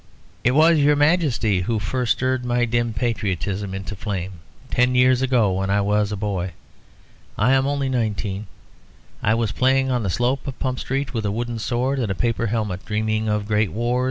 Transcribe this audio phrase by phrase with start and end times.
[0.43, 4.39] "It was your Majesty who first stirred my dim patriotism into flame.
[4.71, 6.53] Ten years ago, when I was a boy
[7.37, 8.47] (I am only nineteen),
[9.21, 12.15] I was playing on the slope of Pump Street, with a wooden sword and a
[12.15, 13.99] paper helmet, dreaming of great wars.